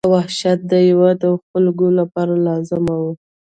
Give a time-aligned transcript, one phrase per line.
[0.05, 3.11] دا وحشت د هېواد او خلکو لپاره لازم وو.